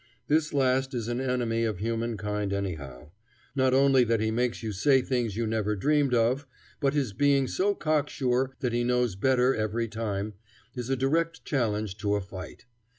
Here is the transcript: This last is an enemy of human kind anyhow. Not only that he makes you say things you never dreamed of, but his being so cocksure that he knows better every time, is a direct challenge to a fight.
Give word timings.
This 0.27 0.51
last 0.51 0.95
is 0.95 1.07
an 1.07 1.21
enemy 1.21 1.63
of 1.63 1.77
human 1.77 2.17
kind 2.17 2.51
anyhow. 2.51 3.11
Not 3.55 3.71
only 3.75 4.03
that 4.05 4.19
he 4.19 4.31
makes 4.31 4.63
you 4.63 4.71
say 4.71 4.99
things 5.03 5.37
you 5.37 5.45
never 5.45 5.75
dreamed 5.75 6.15
of, 6.15 6.47
but 6.79 6.95
his 6.95 7.13
being 7.13 7.47
so 7.47 7.75
cocksure 7.75 8.49
that 8.61 8.73
he 8.73 8.83
knows 8.83 9.15
better 9.15 9.53
every 9.53 9.87
time, 9.87 10.33
is 10.73 10.89
a 10.89 10.95
direct 10.95 11.45
challenge 11.45 11.97
to 11.97 12.15
a 12.15 12.21
fight. 12.21 12.65